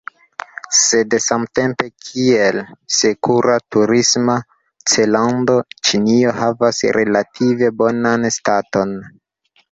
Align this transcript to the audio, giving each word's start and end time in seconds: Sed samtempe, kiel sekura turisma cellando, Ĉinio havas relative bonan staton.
Sed 0.75 1.11
samtempe, 1.23 1.83
kiel 2.05 2.55
sekura 2.99 3.57
turisma 3.75 4.37
cellando, 4.93 5.57
Ĉinio 5.89 6.31
havas 6.39 6.81
relative 6.97 7.69
bonan 7.83 8.27
staton. 8.39 8.97